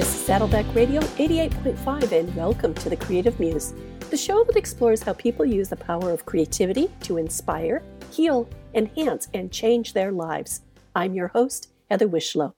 This 0.00 0.14
is 0.14 0.24
Saddleback 0.24 0.74
Radio 0.74 1.02
88.5, 1.02 2.12
and 2.12 2.34
welcome 2.34 2.72
to 2.72 2.88
the 2.88 2.96
Creative 2.96 3.38
Muse, 3.38 3.74
the 4.08 4.16
show 4.16 4.42
that 4.44 4.56
explores 4.56 5.02
how 5.02 5.12
people 5.12 5.44
use 5.44 5.68
the 5.68 5.76
power 5.76 6.10
of 6.10 6.24
creativity 6.24 6.88
to 7.02 7.18
inspire, 7.18 7.82
heal, 8.10 8.48
enhance, 8.72 9.28
and 9.34 9.52
change 9.52 9.92
their 9.92 10.10
lives. 10.10 10.62
I'm 10.94 11.12
your 11.12 11.28
host, 11.28 11.68
Heather 11.90 12.08
Wishlow. 12.08 12.54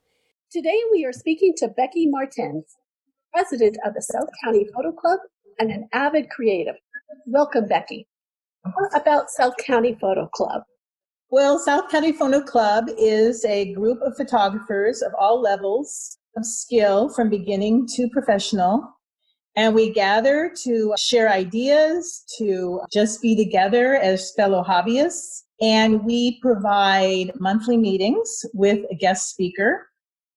Today 0.53 0.81
we 0.93 1.05
are 1.05 1.13
speaking 1.13 1.53
to 1.57 1.67
Becky 1.67 2.07
Martens, 2.07 2.77
president 3.35 3.77
of 3.85 3.95
the 3.95 4.03
South 4.03 4.29
County 4.45 4.69
Photo 4.73 4.93
Club 4.93 5.19
and 5.59 5.73
an 5.73 5.89
avid 5.93 6.31
creative. 6.31 6.77
Welcome, 7.27 7.67
Becky. 7.67 8.07
What 8.73 8.97
about 8.97 9.31
South 9.31 9.57
County 9.57 9.99
Photo 10.01 10.29
Club? 10.29 10.63
Well, 11.29 11.59
South 11.59 11.91
County 11.91 12.13
Photo 12.13 12.41
Club 12.41 12.89
is 12.97 13.45
a 13.45 13.75
group 13.75 14.01
of 14.01 14.17
photographers 14.17 15.03
of 15.03 15.11
all 15.19 15.41
levels 15.41 16.19
of 16.37 16.45
skill 16.45 17.09
from 17.09 17.29
beginning 17.29 17.87
to 17.95 18.09
professional. 18.09 18.89
And 19.55 19.75
we 19.75 19.91
gather 19.91 20.53
to 20.65 20.95
share 20.99 21.31
ideas, 21.31 22.25
to 22.39 22.81
just 22.91 23.21
be 23.21 23.37
together 23.37 23.97
as 23.97 24.33
fellow 24.35 24.65
hobbyists. 24.65 25.43
And 25.61 26.05
we 26.05 26.41
provide 26.41 27.33
monthly 27.39 27.77
meetings 27.77 28.45
with 28.55 28.81
a 28.91 28.95
guest 28.95 29.31
speaker. 29.31 29.89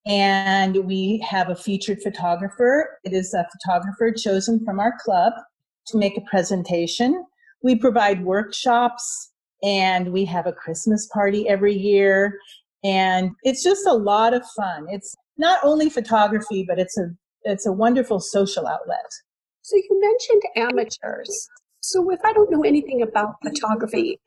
And 0.05 0.85
we 0.85 1.25
have 1.27 1.49
a 1.49 1.55
featured 1.55 2.01
photographer. 2.03 2.99
It 3.03 3.13
is 3.13 3.33
a 3.33 3.47
photographer 3.51 4.11
chosen 4.11 4.63
from 4.63 4.79
our 4.79 4.93
club 5.03 5.33
to 5.87 5.97
make 5.97 6.17
a 6.17 6.29
presentation. 6.29 7.25
We 7.63 7.75
provide 7.75 8.23
workshops 8.23 9.31
and 9.63 10.11
we 10.11 10.25
have 10.25 10.45
a 10.45 10.53
Christmas 10.53 11.07
party 11.11 11.47
every 11.47 11.73
year. 11.73 12.37
And 12.83 13.31
it's 13.43 13.63
just 13.63 13.87
a 13.87 13.93
lot 13.93 14.33
of 14.33 14.45
fun. 14.55 14.85
It's 14.89 15.15
not 15.37 15.59
only 15.63 15.89
photography, 15.89 16.65
but 16.67 16.79
it's 16.79 16.97
a 16.97 17.09
it's 17.43 17.65
a 17.65 17.71
wonderful 17.71 18.19
social 18.19 18.67
outlet. 18.67 19.05
So 19.61 19.75
you 19.75 19.99
mentioned 19.99 20.41
amateurs. 20.55 21.47
So 21.81 22.09
if 22.09 22.19
I 22.23 22.33
don't 22.33 22.51
know 22.51 22.63
anything 22.63 23.03
about 23.03 23.35
photography, 23.43 24.19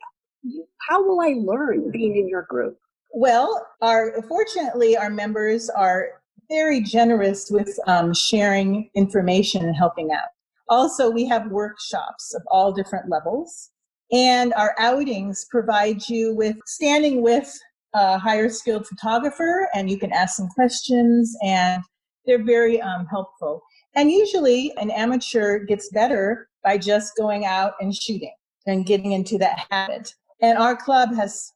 how 0.89 1.05
will 1.05 1.21
I 1.21 1.35
learn 1.37 1.91
being 1.91 2.15
in 2.15 2.27
your 2.27 2.43
group? 2.43 2.77
Well, 3.11 3.65
our 3.81 4.21
fortunately 4.23 4.95
our 4.95 5.09
members 5.09 5.69
are 5.69 6.21
very 6.49 6.81
generous 6.81 7.49
with 7.51 7.77
um, 7.87 8.13
sharing 8.13 8.89
information 8.95 9.65
and 9.65 9.75
helping 9.75 10.11
out. 10.11 10.29
Also, 10.69 11.09
we 11.09 11.25
have 11.25 11.47
workshops 11.47 12.33
of 12.35 12.43
all 12.49 12.71
different 12.71 13.09
levels, 13.09 13.71
and 14.11 14.53
our 14.53 14.75
outings 14.77 15.45
provide 15.49 16.07
you 16.07 16.33
with 16.35 16.57
standing 16.65 17.21
with 17.21 17.57
a 17.93 18.17
higher 18.17 18.49
skilled 18.49 18.87
photographer 18.87 19.67
and 19.73 19.89
you 19.89 19.97
can 19.97 20.11
ask 20.11 20.35
some 20.35 20.47
questions 20.49 21.35
and 21.43 21.83
they're 22.25 22.43
very 22.43 22.81
um, 22.81 23.05
helpful. 23.07 23.61
And 23.95 24.11
usually 24.11 24.71
an 24.77 24.91
amateur 24.91 25.59
gets 25.59 25.89
better 25.89 26.47
by 26.63 26.77
just 26.77 27.13
going 27.17 27.45
out 27.45 27.73
and 27.79 27.95
shooting 27.95 28.33
and 28.67 28.85
getting 28.85 29.13
into 29.13 29.37
that 29.39 29.65
habit. 29.71 30.13
And 30.41 30.57
our 30.57 30.75
club 30.75 31.15
has, 31.15 31.51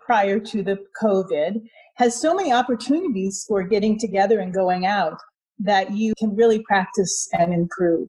prior 0.00 0.38
to 0.38 0.62
the 0.62 0.78
COVID, 1.00 1.62
has 1.96 2.20
so 2.20 2.34
many 2.34 2.52
opportunities 2.52 3.44
for 3.48 3.62
getting 3.62 3.98
together 3.98 4.40
and 4.40 4.52
going 4.52 4.86
out 4.86 5.18
that 5.58 5.92
you 5.92 6.14
can 6.18 6.34
really 6.34 6.62
practice 6.62 7.28
and 7.32 7.52
improve. 7.52 8.08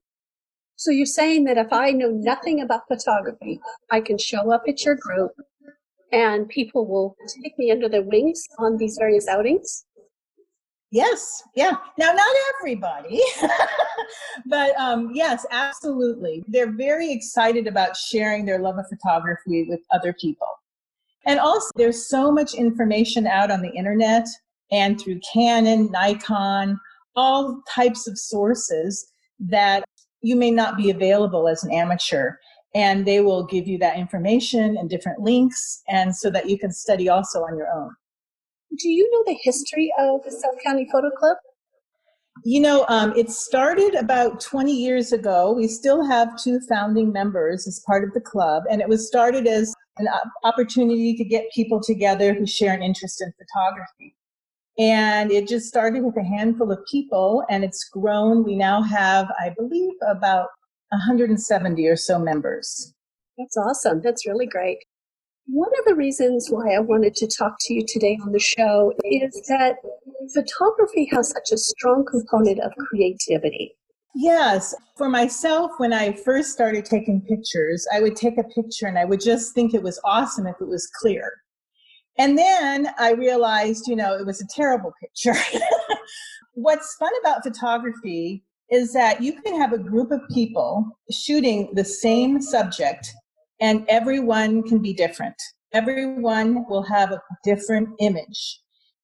So 0.75 0.89
you're 0.89 1.05
saying 1.05 1.43
that 1.45 1.57
if 1.57 1.71
I 1.71 1.91
know 1.91 2.09
nothing 2.09 2.61
about 2.61 2.87
photography, 2.87 3.59
I 3.91 4.01
can 4.01 4.17
show 4.17 4.51
up 4.51 4.63
at 4.67 4.83
your 4.83 4.95
group 4.95 5.31
and 6.11 6.47
people 6.49 6.87
will 6.87 7.15
take 7.41 7.57
me 7.57 7.71
under 7.71 7.87
their 7.89 8.03
wings 8.03 8.43
on 8.59 8.77
these 8.77 8.97
various 8.99 9.27
outings? 9.27 9.85
Yes, 10.91 11.41
yeah. 11.55 11.77
Now, 11.97 12.11
not 12.11 12.35
everybody, 12.59 13.21
but 14.45 14.77
um, 14.77 15.11
yes, 15.13 15.45
absolutely. 15.49 16.43
They're 16.47 16.73
very 16.73 17.11
excited 17.11 17.65
about 17.65 17.95
sharing 17.95 18.45
their 18.45 18.59
love 18.59 18.77
of 18.77 18.87
photography 18.89 19.65
with 19.69 19.79
other 19.93 20.13
people. 20.13 20.47
And 21.25 21.39
also, 21.39 21.69
there's 21.75 22.07
so 22.07 22.29
much 22.29 22.55
information 22.55 23.25
out 23.25 23.51
on 23.51 23.61
the 23.61 23.71
internet 23.71 24.27
and 24.71 24.99
through 24.99 25.21
Canon, 25.33 25.89
Nikon, 25.91 26.79
all 27.15 27.61
types 27.69 28.07
of 28.07 28.17
sources 28.17 29.11
that 29.39 29.85
you 30.21 30.35
may 30.35 30.51
not 30.51 30.77
be 30.77 30.89
available 30.89 31.47
as 31.47 31.63
an 31.63 31.71
amateur 31.71 32.33
and 32.73 33.05
they 33.05 33.21
will 33.21 33.45
give 33.45 33.67
you 33.67 33.77
that 33.79 33.97
information 33.97 34.77
and 34.77 34.89
different 34.89 35.21
links 35.21 35.81
and 35.89 36.15
so 36.15 36.29
that 36.29 36.49
you 36.49 36.57
can 36.57 36.71
study 36.71 37.09
also 37.09 37.39
on 37.39 37.57
your 37.57 37.67
own. 37.73 37.93
Do 38.77 38.89
you 38.89 39.09
know 39.11 39.23
the 39.33 39.37
history 39.41 39.91
of 39.99 40.23
the 40.23 40.31
south 40.31 40.55
county 40.65 40.87
photo 40.91 41.09
club? 41.11 41.37
You 42.45 42.61
know 42.61 42.85
um, 42.87 43.13
it 43.17 43.29
started 43.29 43.93
about 43.95 44.39
20 44.39 44.71
years 44.71 45.11
ago. 45.11 45.51
We 45.51 45.67
still 45.67 46.05
have 46.05 46.41
two 46.41 46.59
founding 46.69 47.11
members 47.11 47.67
as 47.67 47.83
part 47.85 48.03
of 48.03 48.13
the 48.13 48.21
club 48.21 48.63
and 48.69 48.81
it 48.81 48.87
was 48.87 49.07
started 49.07 49.47
as 49.47 49.73
an 49.97 50.07
opportunity 50.45 51.13
to 51.15 51.25
get 51.25 51.51
people 51.53 51.81
together 51.81 52.33
who 52.33 52.47
share 52.47 52.73
an 52.73 52.81
interest 52.81 53.21
in 53.21 53.33
photography. 53.33 54.15
And 54.79 55.31
it 55.31 55.49
just 55.49 55.67
started 55.67 56.03
with 56.03 56.15
a 56.17 56.23
handful 56.23 56.71
of 56.71 56.79
people 56.89 57.43
and 57.49 57.65
it's 57.65 57.89
grown. 57.91 58.45
We 58.45 58.55
now 58.55 58.81
have 58.81 59.29
i 59.39 59.53
believe 59.57 59.91
about 60.07 60.47
170 60.91 61.87
or 61.87 61.95
so 61.95 62.19
members. 62.19 62.93
That's 63.37 63.57
awesome. 63.57 64.01
That's 64.03 64.27
really 64.27 64.45
great. 64.45 64.79
One 65.47 65.71
of 65.79 65.85
the 65.85 65.95
reasons 65.95 66.47
why 66.49 66.73
I 66.75 66.79
wanted 66.79 67.15
to 67.15 67.27
talk 67.27 67.55
to 67.61 67.73
you 67.73 67.83
today 67.87 68.17
on 68.23 68.31
the 68.31 68.39
show 68.39 68.93
is 69.03 69.41
that 69.47 69.77
photography 70.33 71.09
has 71.11 71.29
such 71.29 71.51
a 71.51 71.57
strong 71.57 72.05
component 72.05 72.59
of 72.59 72.71
creativity. 72.77 73.75
Yes. 74.15 74.75
For 74.97 75.09
myself, 75.09 75.71
when 75.77 75.93
I 75.93 76.11
first 76.11 76.51
started 76.51 76.85
taking 76.85 77.21
pictures, 77.21 77.87
I 77.93 78.01
would 78.01 78.15
take 78.15 78.37
a 78.37 78.43
picture 78.43 78.85
and 78.85 78.99
I 78.99 79.05
would 79.05 79.21
just 79.21 79.53
think 79.53 79.73
it 79.73 79.81
was 79.81 79.99
awesome 80.03 80.45
if 80.45 80.55
it 80.59 80.67
was 80.67 80.89
clear. 80.99 81.31
And 82.17 82.37
then 82.37 82.89
I 82.99 83.13
realized, 83.13 83.87
you 83.87 83.95
know, 83.95 84.15
it 84.15 84.25
was 84.25 84.41
a 84.41 84.47
terrible 84.47 84.93
picture. 85.01 85.39
What's 86.53 86.95
fun 86.95 87.11
about 87.21 87.43
photography 87.43 88.43
is 88.71 88.93
that 88.93 89.21
you 89.21 89.39
can 89.41 89.59
have 89.59 89.73
a 89.73 89.77
group 89.77 90.11
of 90.11 90.21
people 90.33 90.97
shooting 91.11 91.69
the 91.73 91.83
same 91.83 92.41
subject 92.41 93.13
and 93.59 93.85
everyone 93.89 94.63
can 94.63 94.79
be 94.79 94.93
different. 94.93 95.35
Everyone 95.73 96.65
will 96.67 96.83
have 96.83 97.11
a 97.11 97.21
different 97.43 97.89
image. 97.99 98.59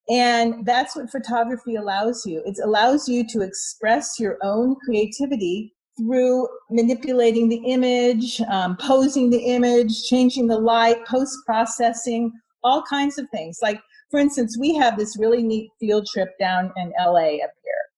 And 0.09 0.65
that's 0.65 0.95
what 0.95 1.11
photography 1.11 1.75
allows 1.75 2.25
you. 2.25 2.41
It 2.45 2.57
allows 2.63 3.09
you 3.09 3.27
to 3.27 3.41
express 3.41 4.19
your 4.19 4.37
own 4.41 4.75
creativity 4.85 5.73
through 5.97 6.47
manipulating 6.69 7.49
the 7.49 7.61
image, 7.65 8.39
um, 8.49 8.77
posing 8.77 9.29
the 9.29 9.39
image, 9.39 10.03
changing 10.03 10.47
the 10.47 10.57
light, 10.57 11.05
post 11.05 11.37
processing, 11.45 12.31
all 12.63 12.83
kinds 12.83 13.17
of 13.17 13.27
things. 13.31 13.59
Like, 13.61 13.79
for 14.09 14.19
instance, 14.19 14.57
we 14.57 14.75
have 14.75 14.97
this 14.97 15.17
really 15.19 15.43
neat 15.43 15.69
field 15.79 16.07
trip 16.07 16.29
down 16.39 16.71
in 16.77 16.93
LA 16.99 17.29
year. 17.31 17.49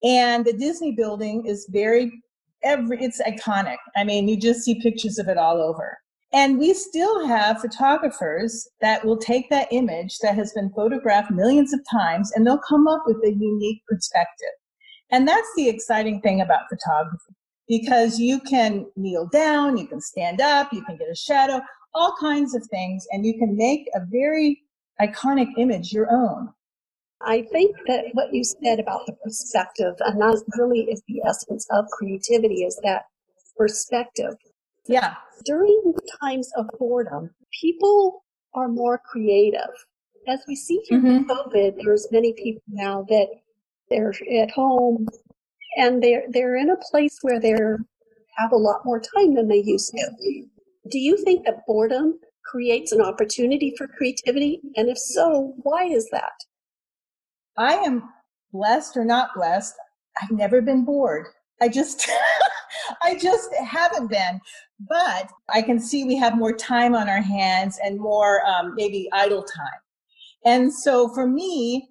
And 0.03 0.45
the 0.45 0.53
Disney 0.53 0.93
building 0.93 1.45
is 1.45 1.67
very 1.69 2.11
every 2.63 3.01
it's 3.01 3.21
iconic. 3.21 3.77
I 3.95 4.03
mean, 4.03 4.27
you 4.27 4.37
just 4.37 4.61
see 4.61 4.81
pictures 4.81 5.17
of 5.17 5.27
it 5.27 5.37
all 5.37 5.61
over. 5.61 5.97
And 6.31 6.59
we 6.59 6.73
still 6.73 7.25
have 7.25 7.61
photographers 7.61 8.67
that 8.81 9.03
will 9.03 9.17
take 9.17 9.49
that 9.49 9.67
image 9.71 10.19
that 10.19 10.35
has 10.35 10.53
been 10.53 10.71
photographed 10.75 11.31
millions 11.31 11.73
of 11.73 11.79
times 11.91 12.31
and 12.31 12.45
they'll 12.45 12.59
come 12.59 12.87
up 12.87 13.03
with 13.05 13.17
a 13.23 13.31
unique 13.31 13.81
perspective. 13.87 14.47
And 15.11 15.27
that's 15.27 15.49
the 15.55 15.67
exciting 15.67 16.21
thing 16.21 16.39
about 16.39 16.69
photography 16.69 17.33
because 17.67 18.19
you 18.19 18.39
can 18.41 18.85
kneel 18.95 19.27
down, 19.27 19.77
you 19.77 19.87
can 19.87 20.01
stand 20.01 20.39
up, 20.39 20.71
you 20.71 20.83
can 20.83 20.97
get 20.97 21.09
a 21.09 21.15
shadow, 21.15 21.61
all 21.95 22.15
kinds 22.19 22.53
of 22.55 22.65
things, 22.67 23.05
and 23.11 23.25
you 23.25 23.37
can 23.39 23.55
make 23.55 23.87
a 23.95 24.01
very 24.11 24.61
iconic 25.01 25.47
image 25.57 25.91
your 25.91 26.11
own. 26.11 26.49
I 27.21 27.41
think 27.51 27.75
that 27.87 28.05
what 28.13 28.33
you 28.33 28.43
said 28.43 28.79
about 28.79 29.05
the 29.05 29.13
perspective, 29.23 29.95
and 29.99 30.21
that 30.21 30.41
really 30.57 30.81
is 30.89 31.01
the 31.07 31.21
essence 31.27 31.67
of 31.71 31.85
creativity, 31.91 32.63
is 32.63 32.79
that 32.83 33.03
perspective. 33.57 34.35
Yeah. 34.87 35.15
During 35.45 35.93
times 36.21 36.49
of 36.55 36.67
boredom, 36.79 37.31
people 37.61 38.23
are 38.53 38.67
more 38.67 39.01
creative. 39.11 39.69
As 40.27 40.39
we 40.47 40.55
see 40.55 40.81
here 40.85 40.99
mm-hmm. 40.99 41.29
COVID, 41.29 41.75
there's 41.83 42.07
many 42.11 42.33
people 42.33 42.63
now 42.67 43.05
that 43.09 43.27
they're 43.89 44.13
at 44.41 44.51
home 44.51 45.07
and 45.77 46.01
they're 46.01 46.23
they're 46.29 46.57
in 46.57 46.69
a 46.69 46.77
place 46.91 47.17
where 47.21 47.39
they 47.39 47.51
have 47.51 48.51
a 48.51 48.57
lot 48.57 48.85
more 48.85 49.01
time 49.01 49.35
than 49.35 49.47
they 49.47 49.61
used 49.63 49.91
to. 49.91 50.45
Do 50.89 50.99
you 50.99 51.17
think 51.23 51.45
that 51.45 51.65
boredom 51.67 52.19
creates 52.45 52.91
an 52.91 53.01
opportunity 53.01 53.73
for 53.77 53.87
creativity? 53.87 54.61
And 54.75 54.89
if 54.89 54.97
so, 54.97 55.53
why 55.57 55.83
is 55.85 56.09
that? 56.11 56.33
I 57.57 57.75
am 57.75 58.03
blessed 58.51 58.97
or 58.97 59.05
not 59.05 59.31
blessed. 59.35 59.75
I've 60.21 60.31
never 60.31 60.61
been 60.61 60.85
bored. 60.85 61.27
I 61.61 61.69
just, 61.69 62.09
I 63.03 63.15
just 63.15 63.53
haven't 63.55 64.07
been. 64.07 64.39
But 64.87 65.31
I 65.53 65.61
can 65.61 65.79
see 65.79 66.03
we 66.03 66.15
have 66.17 66.37
more 66.37 66.53
time 66.53 66.95
on 66.95 67.09
our 67.09 67.21
hands 67.21 67.79
and 67.83 67.99
more 67.99 68.45
um, 68.47 68.75
maybe 68.75 69.09
idle 69.13 69.43
time. 69.43 69.79
And 70.45 70.73
so 70.73 71.09
for 71.13 71.27
me, 71.27 71.87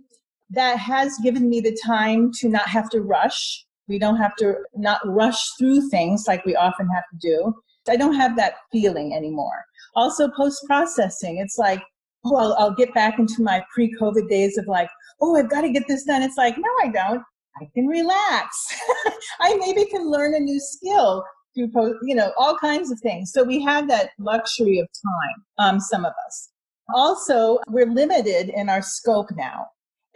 that 0.50 0.78
has 0.78 1.19
given 1.22 1.49
me 1.49 1.60
the 1.60 1.78
time 1.84 2.32
to 2.40 2.49
not 2.49 2.66
have 2.69 2.88
to 2.90 3.02
rush. 3.02 3.66
We 3.88 3.99
don't 3.99 4.16
have 4.16 4.37
to 4.37 4.55
not 4.75 5.00
rush 5.05 5.38
through 5.58 5.88
things 5.90 6.25
like 6.26 6.44
we 6.46 6.56
often 6.56 6.88
have 6.88 7.05
to 7.12 7.19
do. 7.20 7.55
I 7.88 7.96
don't 7.96 8.14
have 8.14 8.37
that 8.37 8.55
feeling 8.72 9.14
anymore. 9.14 9.64
Also, 9.94 10.28
post 10.37 10.62
processing, 10.66 11.38
it's 11.38 11.58
like, 11.58 11.82
oh, 12.25 12.37
I'll, 12.37 12.56
I'll 12.59 12.75
get 12.75 12.94
back 12.94 13.19
into 13.19 13.43
my 13.43 13.65
pre 13.73 13.94
COVID 14.00 14.29
days 14.29 14.59
of 14.59 14.67
like, 14.67 14.91
oh, 15.20 15.37
I've 15.37 15.50
got 15.50 15.62
to 15.62 15.70
get 15.70 15.85
this 15.88 16.05
done. 16.05 16.23
It's 16.23 16.37
like, 16.37 16.56
no, 16.56 16.69
I 16.82 16.88
don't. 16.88 17.23
I 17.61 17.69
can 17.75 17.87
relax. 17.87 18.75
I 19.41 19.56
maybe 19.56 19.85
can 19.87 20.11
learn 20.11 20.35
a 20.35 20.41
new 20.41 20.61
skill 20.61 21.25
through, 21.55 21.99
you 22.03 22.15
know, 22.15 22.32
all 22.38 22.56
kinds 22.56 22.91
of 22.91 23.00
things. 23.00 23.32
So 23.32 23.43
we 23.43 23.62
have 23.62 23.88
that 23.88 24.11
luxury 24.19 24.79
of 24.79 24.87
time, 24.87 25.44
um, 25.59 25.81
some 25.81 26.05
of 26.05 26.12
us. 26.26 26.50
Also, 26.94 27.59
we're 27.69 27.91
limited 27.91 28.50
in 28.50 28.69
our 28.69 28.82
scope 28.82 29.29
now. 29.37 29.67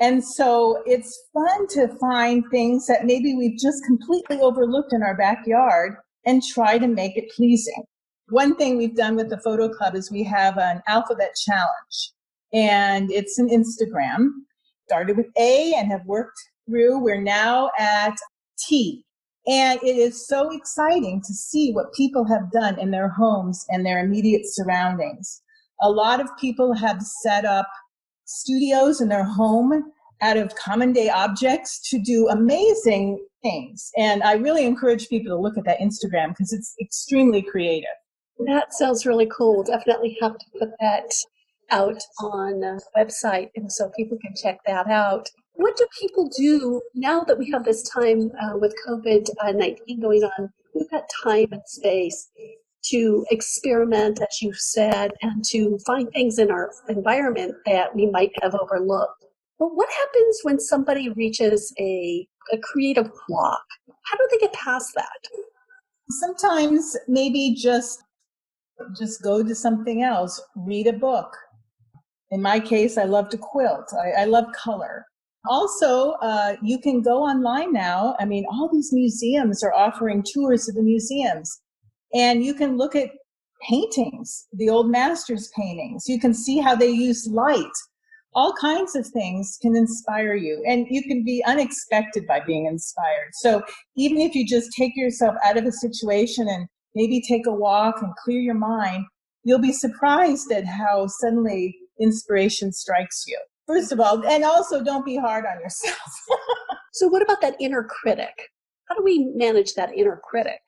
And 0.01 0.25
so 0.25 0.83
it's 0.87 1.17
fun 1.33 1.67
to 1.69 1.89
find 2.01 2.45
things 2.51 2.87
that 2.87 3.05
maybe 3.05 3.35
we've 3.35 3.59
just 3.59 3.85
completely 3.85 4.41
overlooked 4.41 4.93
in 4.93 5.03
our 5.03 5.17
backyard 5.17 5.97
and 6.25 6.43
try 6.43 6.79
to 6.79 6.87
make 6.87 7.17
it 7.17 7.31
pleasing. 7.37 7.85
One 8.29 8.57
thing 8.57 8.77
we've 8.79 8.97
done 8.97 9.17
with 9.17 9.31
the 9.31 9.41
photo 9.41 9.69
club 9.69 9.95
is 9.95 10.11
we 10.11 10.25
have 10.25 10.57
an 10.59 10.83
alphabet 10.89 11.35
challenge 11.45 12.13
and 12.53 13.11
it's 13.11 13.39
an 13.39 13.49
Instagram. 13.49 14.29
Started 14.89 15.17
with 15.17 15.27
A 15.39 15.75
and 15.75 15.91
have 15.91 16.05
worked 16.07 16.39
through. 16.69 17.03
We're 17.03 17.21
now 17.21 17.71
at 17.79 18.17
T. 18.59 19.05
And 19.47 19.81
it 19.83 19.97
is 19.97 20.27
so 20.27 20.51
exciting 20.55 21.21
to 21.23 21.35
see 21.35 21.73
what 21.73 21.93
people 21.95 22.25
have 22.27 22.53
done 22.53 22.79
in 22.79 22.91
their 22.91 23.09
homes 23.09 23.65
and 23.69 23.85
their 23.85 24.05
immediate 24.05 24.43
surroundings. 24.45 25.43
A 25.81 25.91
lot 25.91 26.21
of 26.21 26.29
people 26.39 26.75
have 26.75 27.03
set 27.03 27.45
up 27.45 27.67
studios 28.25 29.01
in 29.01 29.09
their 29.09 29.25
home 29.25 29.93
out 30.21 30.37
of 30.37 30.55
common 30.55 30.93
day 30.93 31.11
objects 31.11 31.81
to 31.91 31.99
do 31.99 32.29
amazing 32.29 33.19
things. 33.43 33.91
And 33.97 34.23
I 34.23 34.35
really 34.35 34.65
encourage 34.65 35.09
people 35.09 35.37
to 35.37 35.41
look 35.41 35.59
at 35.59 35.65
that 35.65 35.81
Instagram 35.81 36.29
because 36.29 36.53
it's 36.53 36.75
extremely 36.81 37.43
creative. 37.43 37.89
That 38.47 38.73
sounds 38.73 39.07
really 39.07 39.27
cool. 39.27 39.63
Definitely 39.63 40.17
have 40.21 40.39
to 40.39 40.47
put 40.59 40.71
that 40.81 41.13
out 41.71 42.01
on 42.21 42.61
the 42.61 42.81
website 42.97 43.51
and 43.57 43.71
so 43.71 43.91
people 43.97 44.19
can 44.21 44.35
check 44.41 44.59
that 44.67 44.87
out. 44.89 45.29
What 45.55 45.77
do 45.77 45.87
people 46.01 46.31
do 46.37 46.81
now 46.95 47.21
that 47.25 47.39
we 47.39 47.51
have 47.51 47.65
this 47.65 47.83
time 47.89 48.31
uh, 48.43 48.57
with 48.59 48.75
COVID 48.87 49.29
19 49.55 50.01
going 50.01 50.25
on? 50.25 50.51
We've 50.75 50.91
got 50.91 51.05
time 51.23 51.49
and 51.53 51.63
space 51.67 52.31
to 52.85 53.25
experiment, 53.31 54.21
as 54.21 54.43
you 54.43 54.53
said, 54.55 55.13
and 55.23 55.45
to 55.45 55.79
find 55.87 56.11
things 56.11 56.39
in 56.39 56.51
our 56.51 56.73
environment 56.89 57.55
that 57.67 57.95
we 57.95 58.07
might 58.07 58.33
have 58.43 58.55
overlooked. 58.55 59.25
But 59.59 59.77
what 59.77 59.89
happens 59.91 60.41
when 60.43 60.59
somebody 60.59 61.11
reaches 61.11 61.73
a, 61.79 62.27
a 62.53 62.59
creative 62.59 63.11
block? 63.29 63.63
How 64.05 64.17
do 64.17 64.29
they 64.31 64.39
get 64.39 64.53
past 64.53 64.93
that? 64.97 65.29
Sometimes 66.11 66.97
maybe 67.07 67.55
just 67.57 68.03
just 68.97 69.23
go 69.23 69.43
to 69.43 69.55
something 69.55 70.03
else, 70.03 70.41
read 70.57 70.87
a 70.87 70.93
book. 70.93 71.37
In 72.31 72.41
my 72.41 72.61
case, 72.61 72.97
I 72.97 73.05
love 73.05 73.29
to 73.31 73.39
quilt. 73.39 73.93
I, 73.93 74.23
I 74.23 74.25
love 74.25 74.47
color. 74.55 75.07
Also, 75.49 76.13
uh, 76.23 76.57
you 76.63 76.79
can 76.79 77.03
go 77.03 77.23
online 77.23 77.73
now. 77.73 78.17
I 78.21 78.25
mean, 78.25 78.45
all 78.51 78.71
these 78.73 78.93
museums 78.93 79.63
are 79.63 79.75
offering 79.75 80.23
tours 80.23 80.69
of 80.69 80.77
the 80.77 80.83
museums, 80.83 81.61
and 82.15 82.45
you 82.45 82.55
can 82.55 82.77
look 82.77 82.95
at 82.95 83.11
paintings, 83.69 84.47
the 84.53 84.71
old 84.71 84.91
masters' 84.91 85.51
paintings. 85.57 86.05
You 86.09 86.21
can 86.21 86.33
see 86.33 86.59
how 86.59 86.75
they 86.75 86.91
use 86.91 87.29
light 87.29 87.73
all 88.35 88.55
kinds 88.55 88.97
of 88.97 89.07
things 89.07 89.59
can 89.61 89.77
inspire 89.77 90.35
you 90.35 90.63
and 90.67 90.87
you 90.89 91.03
can 91.03 91.25
be 91.25 91.43
unexpected 91.47 92.27
by 92.27 92.41
being 92.41 92.67
inspired 92.67 93.31
so 93.33 93.63
even 93.97 94.21
if 94.21 94.35
you 94.35 94.47
just 94.47 94.73
take 94.73 94.97
yourself 94.97 95.35
out 95.45 95.57
of 95.57 95.65
a 95.65 95.73
situation 95.73 96.49
and 96.49 96.67
maybe 96.95 97.21
take 97.21 97.47
a 97.47 97.53
walk 97.53 98.03
and 98.03 98.15
clear 98.17 98.41
your 98.41 98.55
mind 98.55 99.05
you'll 99.45 99.59
be 99.59 99.73
surprised 99.73 100.51
at 100.53 100.65
how 100.65 101.07
suddenly 101.07 101.77
inspiration 102.01 102.73
strikes 102.73 103.25
you. 103.27 103.39
First 103.67 103.93
of 103.93 104.01
all 104.01 104.25
and 104.27 104.45
also 104.45 104.83
don't 104.83 105.05
be 105.05 105.17
hard 105.17 105.45
on 105.47 105.61
yourself. 105.61 105.99
So 106.95 107.09
what 107.09 107.23
about 107.23 107.41
that 107.41 107.57
inner 107.59 107.85
critic? 107.85 108.51
How 108.87 108.95
do 108.95 109.03
we 109.03 109.31
manage 109.35 109.73
that 109.75 109.97
inner 109.97 110.21
critic? 110.23 110.61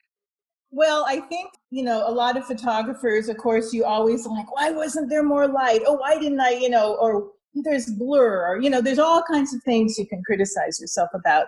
Well, 0.71 1.05
I 1.07 1.19
think, 1.19 1.51
you 1.69 1.83
know, 1.83 2.03
a 2.07 2.11
lot 2.11 2.35
of 2.35 2.47
photographers, 2.47 3.29
of 3.29 3.37
course, 3.37 3.71
you 3.73 3.85
always 3.85 4.25
like, 4.25 4.51
why 4.51 4.71
wasn't 4.71 5.11
there 5.11 5.21
more 5.21 5.47
light? 5.47 5.81
Oh, 5.85 5.93
why 5.93 6.17
didn't 6.17 6.39
I, 6.39 6.49
you 6.49 6.69
know, 6.69 6.95
or 6.95 7.29
there's 7.63 7.85
blur 7.91 8.45
or 8.47 8.59
you 8.59 8.69
know 8.69 8.81
there's 8.81 8.99
all 8.99 9.23
kinds 9.23 9.53
of 9.53 9.63
things 9.63 9.97
you 9.97 10.05
can 10.07 10.21
criticize 10.25 10.79
yourself 10.79 11.09
about. 11.13 11.45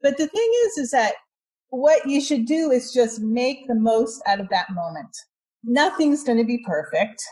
But 0.00 0.16
the 0.16 0.26
thing 0.26 0.52
is 0.66 0.78
is 0.78 0.90
that 0.92 1.14
what 1.70 2.06
you 2.08 2.20
should 2.20 2.46
do 2.46 2.70
is 2.70 2.92
just 2.92 3.20
make 3.20 3.66
the 3.66 3.74
most 3.74 4.22
out 4.26 4.40
of 4.40 4.48
that 4.50 4.70
moment. 4.70 5.16
Nothing's 5.64 6.24
going 6.24 6.38
to 6.38 6.44
be 6.44 6.62
perfect. 6.66 7.22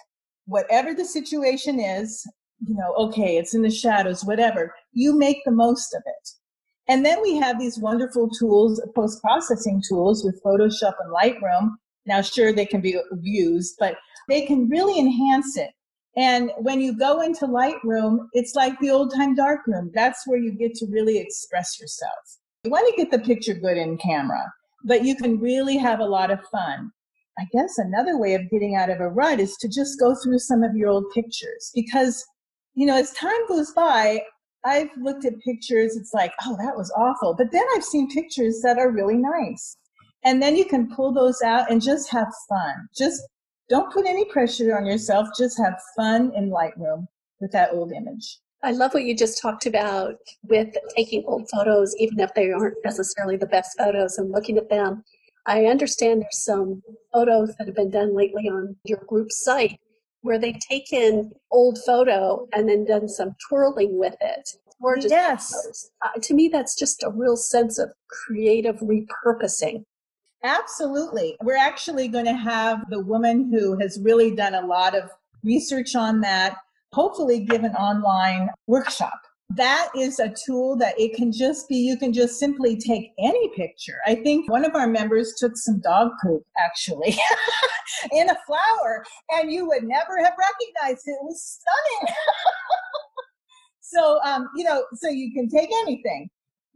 Whatever 0.47 0.95
the 0.95 1.05
situation 1.05 1.79
is 1.79 2.27
you 2.67 2.75
know 2.75 2.93
okay 2.95 3.37
it's 3.37 3.55
in 3.55 3.63
the 3.63 3.71
shadows 3.71 4.25
whatever 4.25 4.75
you 4.93 5.17
make 5.17 5.39
the 5.45 5.53
most 5.53 5.95
of 5.95 6.03
it. 6.05 6.29
And 6.91 7.05
then 7.05 7.21
we 7.21 7.37
have 7.37 7.59
these 7.59 7.79
wonderful 7.79 8.31
tools 8.31 8.81
post 8.95 9.21
processing 9.23 9.83
tools 9.89 10.25
with 10.25 10.43
photoshop 10.43 10.95
and 11.01 11.15
lightroom. 11.15 11.71
Now 12.07 12.23
sure 12.23 12.53
they 12.53 12.67
can 12.67 12.81
be 12.81 12.99
used 13.23 13.77
but 13.79 13.97
they 14.29 14.45
can 14.47 14.69
really 14.69 14.99
enhance 14.99 15.57
it. 15.57 15.71
And 16.17 16.51
when 16.59 16.81
you 16.81 16.99
go 16.99 17.21
into 17.21 17.47
Lightroom, 17.47 18.27
it's 18.33 18.57
like 18.57 18.79
the 18.81 18.91
old 18.91 19.15
time 19.15 19.37
darkroom. 19.37 19.93
That's 19.95 20.27
where 20.27 20.39
you 20.39 20.51
get 20.51 20.75
to 20.75 20.87
really 20.91 21.19
express 21.19 21.79
yourself. 21.81 22.38
You 22.65 22.73
want 22.73 22.89
to 22.89 22.97
get 22.97 23.13
the 23.13 23.25
picture 23.25 23.55
good 23.55 23.77
in 23.77 23.99
camera, 23.99 24.43
but 24.85 25.05
you 25.05 25.15
can 25.15 25.39
really 25.39 25.77
have 25.77 26.01
a 26.01 26.05
lot 26.05 26.33
of 26.33 26.41
fun. 26.51 26.91
I 27.39 27.45
guess 27.53 27.79
another 27.79 28.19
way 28.19 28.35
of 28.35 28.51
getting 28.51 28.75
out 28.75 28.91
of 28.91 28.99
a 28.99 29.09
rut 29.09 29.39
is 29.39 29.57
to 29.61 29.69
just 29.69 30.01
go 30.01 30.17
through 30.17 30.41
some 30.41 30.65
of 30.65 30.75
your 30.75 30.89
old 30.89 31.05
pictures 31.15 31.71
because, 31.73 32.25
you 32.75 32.85
know, 32.85 32.97
as 32.97 33.13
time 33.13 33.47
goes 33.47 33.71
by, 33.71 34.23
I've 34.65 34.91
looked 35.01 35.25
at 35.25 35.39
pictures, 35.39 35.97
it's 35.97 36.13
like, 36.13 36.33
oh, 36.45 36.57
that 36.59 36.77
was 36.77 36.93
awful. 36.97 37.35
But 37.39 37.53
then 37.53 37.65
I've 37.77 37.85
seen 37.85 38.11
pictures 38.11 38.61
that 38.65 38.77
are 38.77 38.91
really 38.91 39.17
nice. 39.17 39.77
And 40.25 40.43
then 40.43 40.57
you 40.57 40.65
can 40.65 40.93
pull 40.93 41.13
those 41.13 41.41
out 41.43 41.71
and 41.71 41.81
just 41.81 42.11
have 42.11 42.27
fun. 42.49 42.89
Just 42.97 43.23
don't 43.69 43.93
put 43.93 44.05
any 44.05 44.25
pressure 44.25 44.77
on 44.77 44.85
yourself. 44.85 45.29
Just 45.39 45.59
have 45.59 45.81
fun 45.97 46.33
in 46.35 46.51
Lightroom 46.51 47.07
with 47.41 47.53
that 47.53 47.71
old 47.73 47.93
image. 47.93 48.41
I 48.63 48.73
love 48.73 48.95
what 48.95 49.05
you 49.05 49.17
just 49.17 49.41
talked 49.41 49.67
about 49.67 50.17
with 50.43 50.75
taking 50.97 51.25
old 51.27 51.49
photos, 51.51 51.95
even 51.99 52.19
if 52.21 52.35
they 52.35 52.51
aren't 52.51 52.77
necessarily 52.85 53.37
the 53.37 53.47
best 53.47 53.79
photos, 53.79 54.19
and 54.19 54.31
looking 54.33 54.59
at 54.59 54.69
them. 54.69 55.05
I 55.47 55.67
understand 55.67 56.23
there's 56.23 56.45
some 56.45 56.83
photos 57.13 57.55
that 57.57 57.67
have 57.67 57.77
been 57.77 57.91
done 57.91 58.15
lately 58.15 58.49
on 58.49 58.77
your 58.85 58.99
group 59.07 59.31
site 59.31 59.79
where 60.23 60.39
they've 60.39 60.59
taken 60.59 61.31
old 61.51 61.79
photo 61.87 62.47
and 62.53 62.69
then 62.69 62.85
done 62.85 63.09
some 63.09 63.37
twirling 63.49 63.99
with 63.99 64.17
it. 64.21 64.51
Gorgeous 64.83 65.11
yes. 65.11 65.91
Uh, 66.05 66.21
to 66.21 66.35
me, 66.35 66.49
that's 66.49 66.77
just 66.77 67.03
a 67.03 67.11
real 67.11 67.37
sense 67.37 67.79
of 67.79 67.91
creative 68.27 68.77
repurposing 68.81 69.85
Absolutely. 70.45 71.37
We're 71.43 71.57
actually 71.57 72.09
going 72.09 72.27
to 72.27 72.35
have 72.35 72.89
the 72.91 73.01
woman 73.01 73.53
who 73.53 73.77
has 73.79 73.99
really 74.01 74.35
done 74.35 74.55
a 74.55 74.67
lot 74.67 74.95
of 74.95 75.11
research 75.43 75.97
on 75.97 76.21
that, 76.21 76.57
hopefully 76.93 77.41
give 77.41 77.65
an 77.65 77.75
online 77.75 78.49
workshop. 78.67 79.21
That 79.51 79.89
is 79.97 80.19
a 80.19 80.35
tool 80.47 80.77
that 80.77 80.99
it 81.01 81.15
can 81.17 81.33
just 81.33 81.69
be, 81.69 81.77
you 81.77 81.97
can 81.97 82.13
just 82.13 82.39
simply 82.39 82.77
take 82.77 83.13
any 83.19 83.49
picture. 83.57 83.99
I 84.07 84.17
think 84.17 84.51
one 84.51 84.65
of 84.65 84.75
our 84.75 84.87
members 84.87 85.35
took 85.39 85.57
some 85.57 85.81
dog 85.81 86.11
poop 86.23 86.43
actually 86.59 87.17
in 88.13 88.29
a 88.29 88.37
flower 88.47 89.05
and 89.31 89.51
you 89.51 89.67
would 89.67 89.85
never 89.85 90.19
have 90.19 90.35
recognized 90.39 91.09
it. 91.09 91.13
It 91.13 91.23
was 91.23 91.61
stunning. 91.61 92.15
so, 93.81 94.21
um, 94.23 94.49
you 94.55 94.65
know, 94.65 94.85
so 94.95 95.09
you 95.09 95.33
can 95.33 95.49
take 95.49 95.71
anything 95.83 96.29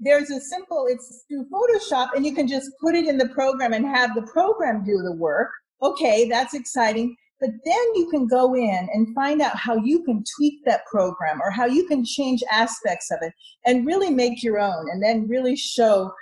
there's 0.02 0.30
a 0.30 0.40
simple, 0.40 0.86
it's 0.88 1.24
through 1.28 1.46
Photoshop 1.48 2.08
and 2.14 2.26
you 2.26 2.34
can 2.34 2.48
just 2.48 2.70
put 2.80 2.94
it 2.94 3.06
in 3.06 3.18
the 3.18 3.28
program 3.28 3.72
and 3.72 3.86
have 3.86 4.14
the 4.14 4.22
program 4.22 4.84
do 4.84 4.98
the 4.98 5.12
work. 5.12 5.48
Okay, 5.80 6.28
that's 6.28 6.54
exciting. 6.54 7.16
But 7.42 7.50
then 7.64 7.94
you 7.96 8.08
can 8.08 8.28
go 8.28 8.54
in 8.54 8.88
and 8.94 9.12
find 9.16 9.42
out 9.42 9.56
how 9.56 9.76
you 9.76 10.04
can 10.04 10.22
tweak 10.36 10.64
that 10.64 10.86
program 10.86 11.40
or 11.42 11.50
how 11.50 11.66
you 11.66 11.88
can 11.88 12.04
change 12.04 12.40
aspects 12.52 13.10
of 13.10 13.18
it 13.20 13.32
and 13.66 13.84
really 13.84 14.10
make 14.10 14.44
your 14.44 14.60
own 14.60 14.86
and 14.92 15.02
then 15.02 15.26
really 15.26 15.56
show 15.56 16.12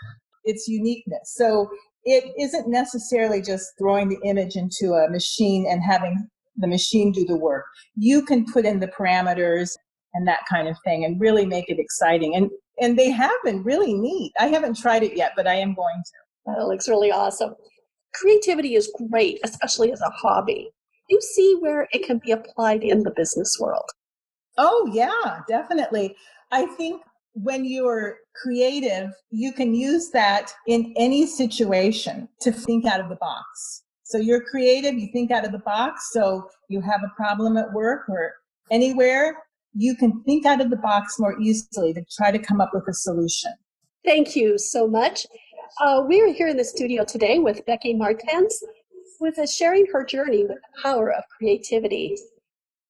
its 0.45 0.67
uniqueness. 0.67 1.35
So 1.37 1.69
it 2.05 2.25
isn't 2.39 2.69
necessarily 2.69 3.43
just 3.43 3.69
throwing 3.79 4.09
the 4.09 4.19
image 4.25 4.57
into 4.57 4.95
a 4.95 5.11
machine 5.11 5.67
and 5.71 5.83
having 5.83 6.27
the 6.57 6.67
machine 6.67 7.13
do 7.13 7.27
the 7.27 7.37
work. 7.37 7.67
You 7.97 8.25
can 8.25 8.51
put 8.51 8.65
in 8.65 8.81
the 8.81 8.89
parameters 8.89 9.73
and 10.15 10.27
that 10.27 10.41
kind 10.51 10.69
of 10.69 10.77
thing 10.87 11.05
and 11.05 11.21
really 11.21 11.45
make 11.45 11.69
it 11.69 11.79
exciting. 11.79 12.35
And 12.35 12.51
and 12.81 12.99
they 12.99 13.11
have 13.11 13.37
been 13.45 13.63
really 13.63 13.93
neat. 13.93 14.33
I 14.41 14.47
haven't 14.47 14.79
tried 14.79 15.03
it 15.03 15.15
yet, 15.15 15.33
but 15.37 15.47
I 15.47 15.57
am 15.57 15.75
going 15.75 16.03
to. 16.03 16.57
That 16.57 16.67
looks 16.67 16.89
really 16.89 17.13
awesome. 17.13 17.55
Creativity 18.15 18.75
is 18.75 18.91
great, 19.11 19.39
especially 19.45 19.93
as 19.93 20.01
a 20.01 20.09
hobby. 20.09 20.71
You 21.11 21.21
see 21.21 21.57
where 21.59 21.89
it 21.93 22.07
can 22.07 22.21
be 22.25 22.31
applied 22.31 22.85
in 22.85 23.03
the 23.03 23.11
business 23.11 23.59
world. 23.61 23.91
Oh, 24.57 24.89
yeah, 24.93 25.41
definitely. 25.49 26.17
I 26.53 26.67
think 26.67 27.03
when 27.35 27.65
you're 27.65 28.19
creative, 28.35 29.11
you 29.31 29.53
can 29.53 29.75
use 29.75 30.11
that 30.11 30.53
in 30.69 30.95
any 30.97 31.27
situation 31.27 32.29
to 32.43 32.53
think 32.53 32.87
out 32.87 33.01
of 33.01 33.09
the 33.09 33.17
box. 33.17 33.83
So 34.05 34.19
you're 34.19 34.45
creative, 34.45 34.95
you 34.95 35.09
think 35.13 35.33
out 35.33 35.45
of 35.45 35.53
the 35.53 35.59
box. 35.59 36.11
So 36.13 36.49
you 36.69 36.81
have 36.81 37.01
a 37.05 37.15
problem 37.17 37.57
at 37.57 37.73
work 37.73 38.09
or 38.09 38.35
anywhere, 38.71 39.37
you 39.75 39.97
can 39.97 40.23
think 40.23 40.47
out 40.47 40.61
of 40.61 40.71
the 40.71 40.77
box 40.77 41.19
more 41.19 41.41
easily 41.41 41.93
to 41.95 42.05
try 42.17 42.31
to 42.31 42.39
come 42.39 42.61
up 42.61 42.71
with 42.73 42.85
a 42.89 42.95
solution. 42.95 43.53
Thank 44.05 44.35
you 44.37 44.59
so 44.59 44.87
much. 44.87 45.27
Uh, 45.81 46.05
we 46.07 46.21
are 46.21 46.33
here 46.33 46.49
in 46.49 46.57
the 46.57 46.65
studio 46.65 47.05
today 47.05 47.39
with 47.39 47.65
Becky 47.67 47.95
Martens, 47.95 48.63
with 49.21 49.39
us 49.39 49.55
sharing 49.55 49.87
her 49.93 50.05
journey 50.05 50.45
with 50.45 50.57
the 50.57 50.83
power 50.83 51.13
of 51.13 51.25
creativity. 51.37 52.17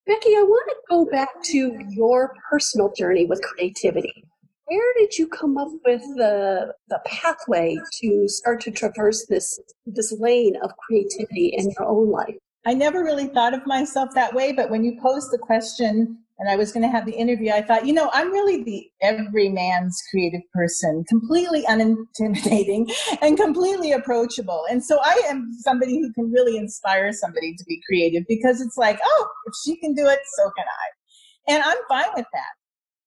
Becky, 0.07 0.31
I 0.31 0.43
want 0.43 0.71
to 0.71 0.77
go 0.89 1.05
back 1.05 1.29
to 1.45 1.79
your 1.89 2.35
personal 2.49 2.93
journey 2.93 3.27
with 3.27 3.43
creativity. 3.43 4.25
Where 4.65 4.95
did 4.99 5.19
you 5.19 5.27
come 5.27 5.59
up 5.59 5.69
with 5.85 6.03
the 6.17 6.73
the 6.89 7.01
pathway 7.05 7.77
to 8.01 8.29
start 8.29 8.61
to 8.63 8.71
traverse 8.71 9.27
this 9.27 9.59
this 9.85 10.13
lane 10.19 10.55
of 10.63 10.71
creativity 10.77 11.49
in 11.49 11.71
your 11.79 11.89
own 11.89 12.11
life? 12.11 12.37
I 12.67 12.75
never 12.75 13.03
really 13.03 13.27
thought 13.27 13.55
of 13.55 13.67
myself 13.67 14.11
that 14.15 14.35
way, 14.35 14.53
but 14.53 14.71
when 14.71 14.85
you 14.85 15.01
posed 15.01 15.33
the 15.33 15.39
question 15.39 16.19
and 16.41 16.49
I 16.49 16.57
was 16.57 16.73
going 16.73 16.83
to 16.83 16.89
have 16.89 17.05
the 17.05 17.13
interview, 17.13 17.53
I 17.53 17.61
thought, 17.61 17.87
you 17.87 17.93
know, 17.93 18.09
I'm 18.15 18.33
really 18.33 18.65
the 18.65 18.89
everyman's 19.03 20.03
creative 20.11 20.41
person, 20.55 21.05
completely 21.07 21.65
unintimidating 21.65 22.91
and 23.23 23.37
completely 23.37 23.93
approachable. 23.93 24.65
And 24.71 24.83
so 24.83 24.99
I 25.05 25.21
am 25.29 25.51
somebody 25.61 26.01
who 26.01 26.11
can 26.15 26.33
really 26.33 26.57
inspire 26.57 27.13
somebody 27.13 27.55
to 27.55 27.65
be 27.69 27.83
creative 27.87 28.25
because 28.27 28.63
it's 28.63 28.79
like, 28.79 28.99
oh, 29.05 29.29
if 29.47 29.53
she 29.67 29.77
can 29.81 29.93
do 29.93 30.07
it, 30.07 30.21
so 30.39 30.51
can 30.57 30.65
I. 30.67 31.53
And 31.53 31.63
I'm 31.63 31.77
fine 31.91 32.11
with 32.17 32.27
that. 32.33 32.53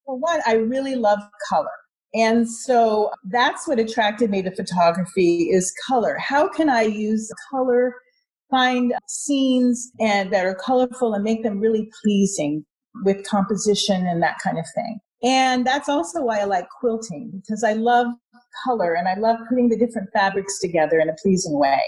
For 0.05 0.15
one, 0.15 0.41
I 0.45 0.53
really 0.53 0.95
love 0.95 1.19
color. 1.49 1.71
And 2.13 2.47
so 2.47 3.09
that's 3.31 3.67
what 3.67 3.79
attracted 3.79 4.29
me 4.29 4.43
to 4.43 4.55
photography 4.55 5.49
is 5.49 5.73
color. 5.87 6.17
How 6.19 6.47
can 6.47 6.69
I 6.69 6.83
use 6.83 7.31
color, 7.49 7.95
find 8.51 8.93
scenes 9.09 9.91
and 9.99 10.31
that 10.31 10.45
are 10.45 10.53
colorful 10.53 11.15
and 11.15 11.23
make 11.23 11.41
them 11.41 11.59
really 11.59 11.89
pleasing 12.03 12.63
with 13.03 13.25
composition 13.27 14.05
and 14.05 14.21
that 14.21 14.37
kind 14.43 14.57
of 14.57 14.65
thing. 14.75 14.99
And 15.23 15.65
that's 15.65 15.89
also 15.89 16.21
why 16.21 16.39
I 16.39 16.43
like 16.43 16.67
quilting 16.69 17.31
because 17.33 17.63
I 17.63 17.73
love 17.73 18.07
color 18.65 18.93
and 18.93 19.07
I 19.07 19.15
love 19.15 19.37
putting 19.49 19.69
the 19.69 19.77
different 19.77 20.09
fabrics 20.13 20.59
together 20.59 20.99
in 20.99 21.09
a 21.09 21.15
pleasing 21.21 21.57
way. 21.57 21.79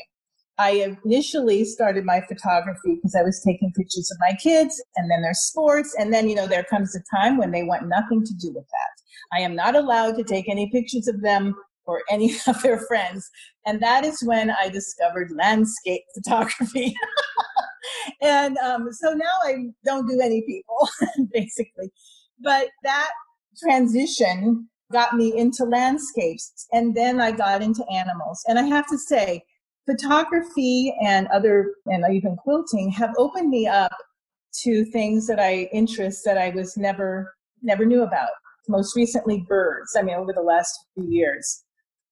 I 0.57 0.95
initially 1.03 1.65
started 1.65 2.05
my 2.05 2.21
photography 2.21 2.95
because 2.95 3.13
I 3.13 3.23
was 3.23 3.41
taking 3.45 3.73
pictures 3.73 4.09
of 4.09 4.17
my 4.21 4.37
kids 4.37 4.81
and 4.95 5.11
then 5.11 5.21
their 5.21 5.33
sports. 5.33 5.93
And 5.99 6.13
then, 6.13 6.29
you 6.29 6.35
know, 6.35 6.47
there 6.47 6.63
comes 6.63 6.95
a 6.95 7.17
time 7.17 7.37
when 7.37 7.51
they 7.51 7.63
want 7.63 7.89
nothing 7.89 8.23
to 8.23 8.33
do 8.35 8.53
with 8.53 8.63
that. 8.63 9.37
I 9.37 9.41
am 9.41 9.53
not 9.53 9.75
allowed 9.75 10.15
to 10.15 10.23
take 10.23 10.47
any 10.47 10.69
pictures 10.71 11.09
of 11.09 11.21
them 11.21 11.55
or 11.85 12.03
any 12.09 12.35
of 12.47 12.61
their 12.61 12.79
friends. 12.87 13.29
And 13.65 13.81
that 13.81 14.05
is 14.05 14.23
when 14.23 14.49
I 14.49 14.69
discovered 14.69 15.31
landscape 15.37 16.03
photography. 16.15 16.95
and 18.21 18.57
um, 18.57 18.91
so 18.91 19.13
now 19.13 19.25
I 19.43 19.67
don't 19.83 20.07
do 20.07 20.19
any 20.21 20.41
people, 20.41 20.89
basically. 21.33 21.91
But 22.39 22.69
that 22.83 23.11
transition 23.63 24.67
got 24.91 25.15
me 25.15 25.37
into 25.37 25.63
landscapes. 25.63 26.67
And 26.71 26.95
then 26.95 27.19
I 27.19 27.31
got 27.31 27.61
into 27.61 27.85
animals. 27.91 28.43
And 28.47 28.59
I 28.59 28.63
have 28.63 28.87
to 28.87 28.97
say, 28.97 29.43
photography 29.85 30.95
and 31.05 31.27
other, 31.27 31.75
and 31.85 32.03
even 32.13 32.35
quilting 32.35 32.89
have 32.91 33.13
opened 33.17 33.49
me 33.49 33.67
up 33.67 33.95
to 34.63 34.85
things 34.85 35.27
that 35.27 35.39
I 35.39 35.69
interest 35.73 36.23
that 36.25 36.37
I 36.37 36.49
was 36.49 36.77
never, 36.77 37.35
never 37.61 37.85
knew 37.85 38.03
about. 38.03 38.29
Most 38.67 38.95
recently, 38.95 39.45
birds. 39.47 39.95
I 39.97 40.01
mean, 40.01 40.15
over 40.15 40.33
the 40.33 40.41
last 40.41 40.73
few 40.95 41.07
years. 41.07 41.63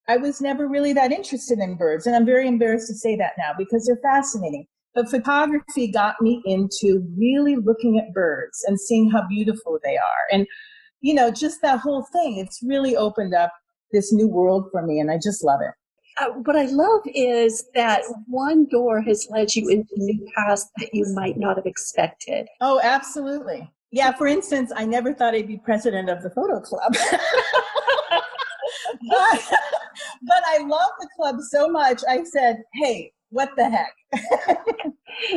I 0.08 0.18
was 0.18 0.42
never 0.42 0.68
really 0.68 0.94
that 0.94 1.14
interested 1.14 1.60
in 1.60 1.76
birds. 1.76 2.06
And 2.06 2.16
I'm 2.16 2.26
very 2.26 2.48
embarrassed 2.48 2.88
to 2.88 2.94
say 2.94 3.16
that 3.16 3.34
now 3.38 3.52
because 3.58 3.86
they're 3.86 4.00
fascinating. 4.04 4.68
But 4.96 5.10
photography 5.10 5.88
got 5.88 6.16
me 6.22 6.42
into 6.46 7.08
really 7.18 7.56
looking 7.56 8.00
at 8.00 8.14
birds 8.14 8.64
and 8.68 8.80
seeing 8.80 9.10
how 9.10 9.28
beautiful 9.28 9.80
they 9.84 9.98
are. 9.98 10.26
And, 10.32 10.46
you 11.02 11.14
know, 11.14 11.32
just 11.32 11.62
that 11.62 11.80
whole 11.80 12.06
thing, 12.12 12.38
it's 12.38 12.60
really 12.64 12.96
opened 12.96 13.34
up 13.34 13.52
this 13.92 14.14
new 14.14 14.28
world 14.28 14.68
for 14.72 14.86
me. 14.86 15.00
And 15.00 15.10
I 15.10 15.16
just 15.16 15.44
love 15.44 15.62
it. 15.62 15.74
Uh, 16.18 16.30
what 16.44 16.56
I 16.56 16.66
love 16.66 17.02
is 17.06 17.66
that 17.74 18.04
one 18.28 18.68
door 18.70 19.02
has 19.02 19.28
led 19.32 19.56
you 19.56 19.68
into 19.70 19.90
new 19.98 20.28
paths 20.36 20.70
that 20.78 20.90
you 20.94 21.06
might 21.16 21.38
not 21.38 21.56
have 21.56 21.66
expected. 21.66 22.48
Oh, 22.62 22.80
absolutely. 22.84 23.72
Yeah, 23.92 24.12
for 24.12 24.28
instance, 24.28 24.72
I 24.76 24.86
never 24.86 25.14
thought 25.14 25.34
I'd 25.34 25.48
be 25.48 25.58
president 25.58 26.10
of 26.10 26.22
the 26.22 26.30
photo 26.30 26.60
club. 26.60 26.94
but, 29.10 29.42
but 30.24 30.44
I 30.48 30.60
love 30.66 30.92
the 31.00 31.10
club 31.16 31.38
so 31.42 31.68
much. 31.68 32.02
I 32.08 32.24
said, 32.24 32.64
hey, 32.74 33.12
what 33.34 33.50
the 33.58 33.70
heck? 33.70 33.94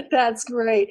That's 0.10 0.44
great. 0.44 0.90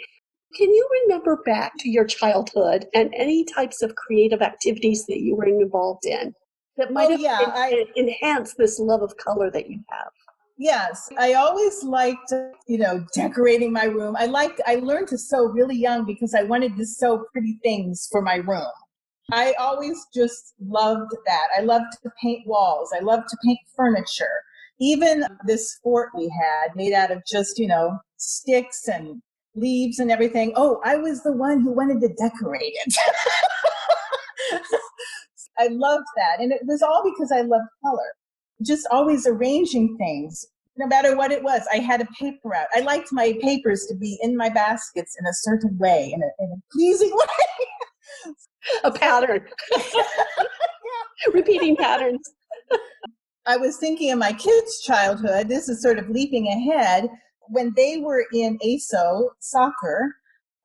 Can 0.55 0.69
you 0.69 0.89
remember 1.03 1.41
back 1.45 1.73
to 1.79 1.89
your 1.89 2.05
childhood 2.05 2.85
and 2.93 3.13
any 3.15 3.43
types 3.43 3.81
of 3.81 3.95
creative 3.95 4.41
activities 4.41 5.05
that 5.07 5.19
you 5.19 5.35
were 5.35 5.45
involved 5.45 6.05
in 6.05 6.33
that 6.77 6.91
might 6.91 7.07
oh, 7.07 7.11
have 7.11 7.19
yeah, 7.19 7.39
I, 7.41 7.85
enhanced 7.95 8.55
this 8.57 8.79
love 8.79 9.01
of 9.01 9.15
color 9.17 9.51
that 9.51 9.69
you 9.69 9.79
have? 9.89 10.11
Yes, 10.57 11.09
I 11.19 11.33
always 11.33 11.83
liked, 11.83 12.31
you 12.67 12.77
know, 12.77 13.05
decorating 13.13 13.73
my 13.73 13.85
room. 13.85 14.15
I 14.17 14.25
liked, 14.25 14.61
I 14.65 14.75
learned 14.75 15.09
to 15.09 15.17
sew 15.17 15.47
really 15.47 15.75
young 15.75 16.05
because 16.05 16.33
I 16.33 16.43
wanted 16.43 16.77
to 16.77 16.85
sew 16.85 17.25
pretty 17.33 17.59
things 17.61 18.07
for 18.09 18.21
my 18.21 18.35
room. 18.35 18.71
I 19.31 19.53
always 19.59 20.05
just 20.13 20.53
loved 20.65 21.11
that. 21.25 21.47
I 21.57 21.61
loved 21.61 21.97
to 22.03 22.11
paint 22.21 22.47
walls. 22.47 22.93
I 22.95 23.03
loved 23.03 23.27
to 23.29 23.37
paint 23.43 23.59
furniture. 23.75 24.41
Even 24.79 25.25
this 25.45 25.79
fort 25.83 26.09
we 26.15 26.31
had 26.41 26.75
made 26.75 26.93
out 26.93 27.11
of 27.11 27.21
just, 27.29 27.57
you 27.57 27.67
know, 27.67 27.97
sticks 28.17 28.87
and 28.87 29.21
leaves 29.55 29.99
and 29.99 30.11
everything. 30.11 30.53
Oh, 30.55 30.79
I 30.83 30.97
was 30.97 31.23
the 31.23 31.31
one 31.31 31.61
who 31.61 31.71
wanted 31.71 32.01
to 32.01 32.09
decorate 32.09 32.73
it. 32.85 32.93
I 35.59 35.67
loved 35.67 36.05
that. 36.17 36.41
And 36.41 36.51
it 36.51 36.61
was 36.65 36.81
all 36.81 37.03
because 37.03 37.31
I 37.31 37.41
loved 37.41 37.67
color. 37.83 38.13
Just 38.65 38.87
always 38.91 39.25
arranging 39.27 39.97
things, 39.97 40.45
no 40.77 40.87
matter 40.87 41.15
what 41.15 41.31
it 41.31 41.43
was. 41.43 41.61
I 41.71 41.77
had 41.77 42.01
a 42.01 42.07
paper 42.19 42.55
out. 42.55 42.67
I 42.73 42.81
liked 42.81 43.09
my 43.11 43.37
papers 43.41 43.85
to 43.89 43.95
be 43.95 44.17
in 44.21 44.35
my 44.35 44.49
baskets 44.49 45.15
in 45.19 45.25
a 45.25 45.33
certain 45.33 45.77
way, 45.77 46.11
in 46.13 46.21
a, 46.21 46.43
in 46.43 46.51
a 46.51 46.73
pleasing 46.73 47.11
way. 47.15 48.33
a 48.83 48.91
pattern. 48.91 49.45
Repeating 51.33 51.75
patterns. 51.77 52.21
I 53.47 53.57
was 53.57 53.77
thinking 53.77 54.11
of 54.11 54.19
my 54.19 54.33
kids' 54.33 54.81
childhood. 54.81 55.49
This 55.49 55.69
is 55.69 55.81
sort 55.81 55.99
of 55.99 56.09
leaping 56.09 56.47
ahead. 56.47 57.09
When 57.49 57.73
they 57.75 57.97
were 57.97 58.25
in 58.33 58.57
ASO 58.65 59.29
soccer, 59.39 60.15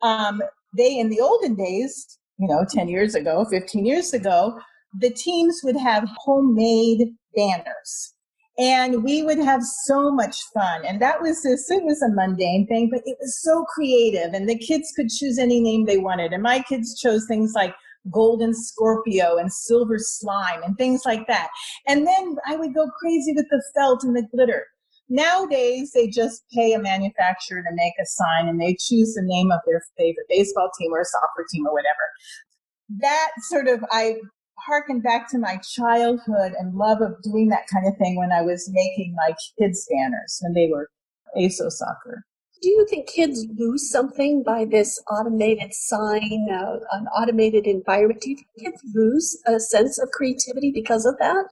um, 0.03 0.43
they 0.77 0.99
in 0.99 1.11
the 1.11 1.21
olden 1.21 1.57
days, 1.57 2.19
you 2.39 2.49
know, 2.49 2.65
10 2.69 2.89
years 2.89 3.15
ago, 3.15 3.45
15 3.51 3.85
years 3.85 4.15
ago, 4.15 4.59
the 4.99 5.11
teams 5.11 5.61
would 5.63 5.77
have 5.77 6.09
homemade 6.25 7.15
banners. 7.37 8.15
And 8.59 9.05
we 9.05 9.23
would 9.23 9.39
have 9.39 9.63
so 9.85 10.11
much 10.11 10.37
fun. 10.53 10.85
And 10.85 11.01
that 11.01 11.21
was 11.21 11.43
this, 11.43 11.71
it 11.71 11.85
was 11.85 12.03
a 12.03 12.13
mundane 12.13 12.67
thing, 12.67 12.91
but 12.91 13.03
it 13.05 13.17
was 13.21 13.41
so 13.43 13.65
creative. 13.75 14.35
And 14.35 14.49
the 14.49 14.59
kids 14.59 14.93
could 14.95 15.09
choose 15.09 15.39
any 15.39 15.61
name 15.61 15.85
they 15.85 15.99
wanted. 15.99 16.33
And 16.33 16.43
my 16.43 16.61
kids 16.61 16.99
chose 16.99 17.27
things 17.27 17.53
like 17.55 17.75
golden 18.11 18.55
Scorpio 18.55 19.37
and 19.37 19.53
silver 19.53 19.99
slime 19.99 20.63
and 20.63 20.77
things 20.77 21.03
like 21.05 21.27
that. 21.27 21.49
And 21.87 22.07
then 22.07 22.37
I 22.47 22.57
would 22.57 22.75
go 22.75 22.89
crazy 22.99 23.33
with 23.35 23.47
the 23.51 23.63
felt 23.75 24.03
and 24.05 24.17
the 24.17 24.27
glitter. 24.35 24.67
Nowadays, 25.09 25.91
they 25.93 26.09
just 26.09 26.45
pay 26.55 26.73
a 26.73 26.79
manufacturer 26.79 27.63
to 27.63 27.75
make 27.75 27.95
a 28.01 28.07
sign 28.07 28.49
and 28.49 28.61
they 28.61 28.77
choose 28.81 29.15
the 29.15 29.23
name 29.25 29.51
of 29.51 29.61
their 29.67 29.83
favorite 29.99 30.27
baseball 30.29 30.71
team 30.79 30.93
or 30.93 31.05
soccer 31.05 31.45
team 31.53 31.67
or 31.67 31.73
whatever. 31.73 33.01
That 33.01 33.31
sort 33.49 33.67
of, 33.67 33.85
I 33.91 34.17
harken 34.57 35.01
back 35.01 35.29
to 35.31 35.39
my 35.39 35.57
childhood 35.57 36.53
and 36.59 36.77
love 36.77 37.01
of 37.01 37.21
doing 37.23 37.49
that 37.49 37.67
kind 37.73 37.87
of 37.87 37.97
thing 37.97 38.17
when 38.17 38.31
I 38.31 38.43
was 38.43 38.71
making 38.73 39.15
my 39.17 39.35
kids' 39.59 39.89
banners 39.91 40.39
when 40.43 40.53
they 40.55 40.69
were 40.71 40.91
ASO 41.37 41.71
soccer 41.71 42.25
do 42.61 42.69
you 42.69 42.87
think 42.89 43.09
kids 43.09 43.47
lose 43.57 43.91
something 43.91 44.43
by 44.43 44.65
this 44.65 45.03
automated 45.11 45.73
sign, 45.73 46.49
uh, 46.53 46.77
an 46.93 47.07
automated 47.09 47.67
environment? 47.67 48.21
Do 48.21 48.31
you 48.31 48.37
think 48.37 48.49
kids 48.59 48.83
lose 48.95 49.41
a 49.47 49.59
sense 49.59 49.99
of 49.99 50.11
creativity 50.11 50.71
because 50.71 51.07
of 51.07 51.17
that? 51.19 51.47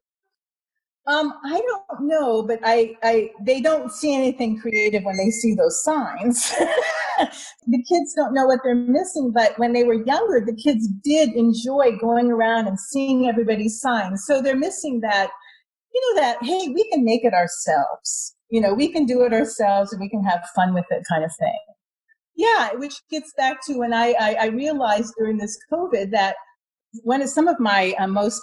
Um, 1.06 1.32
I 1.42 1.62
don't 1.66 2.06
know, 2.06 2.42
but 2.42 2.60
I, 2.62 2.94
I, 3.02 3.30
they 3.40 3.62
don't 3.62 3.90
see 3.90 4.14
anything 4.14 4.60
creative 4.60 5.04
when 5.04 5.16
they 5.16 5.30
see 5.30 5.54
those 5.54 5.82
signs. 5.82 6.50
the 7.66 7.82
kids 7.88 8.12
don't 8.14 8.34
know 8.34 8.44
what 8.44 8.60
they're 8.62 8.74
missing, 8.74 9.32
but 9.34 9.58
when 9.58 9.72
they 9.72 9.84
were 9.84 10.04
younger, 10.04 10.44
the 10.44 10.54
kids 10.54 10.86
did 11.02 11.30
enjoy 11.30 11.96
going 11.98 12.30
around 12.30 12.66
and 12.66 12.78
seeing 12.78 13.26
everybody's 13.26 13.80
signs. 13.80 14.24
So 14.26 14.42
they're 14.42 14.54
missing 14.54 15.00
that, 15.00 15.30
you 15.94 16.14
know, 16.14 16.20
that, 16.20 16.42
hey, 16.42 16.68
we 16.68 16.86
can 16.90 17.02
make 17.02 17.24
it 17.24 17.32
ourselves 17.32 18.34
you 18.50 18.60
know, 18.60 18.74
we 18.74 18.88
can 18.88 19.06
do 19.06 19.22
it 19.22 19.32
ourselves 19.32 19.92
and 19.92 20.00
we 20.00 20.08
can 20.08 20.24
have 20.24 20.48
fun 20.54 20.74
with 20.74 20.86
it 20.90 21.04
kind 21.08 21.24
of 21.24 21.30
thing. 21.38 21.58
Yeah, 22.36 22.70
which 22.74 22.94
gets 23.10 23.32
back 23.36 23.58
to 23.66 23.78
when 23.78 23.92
I, 23.92 24.14
I, 24.18 24.36
I 24.40 24.46
realized 24.46 25.14
during 25.18 25.38
this 25.38 25.58
COVID 25.72 26.12
that 26.12 26.36
one 27.02 27.20
of 27.20 27.28
some 27.28 27.48
of 27.48 27.58
my 27.58 27.94
uh, 27.98 28.06
most 28.06 28.40